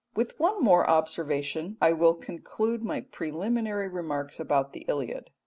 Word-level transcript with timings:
With 0.15 0.39
one 0.39 0.59
more 0.63 0.89
observation 0.89 1.77
I 1.79 1.93
will 1.93 2.15
conclude 2.15 2.81
my 2.81 3.01
preliminary 3.01 3.87
remarks 3.87 4.39
about 4.39 4.73
the 4.73 4.83
Iliad. 4.87 5.29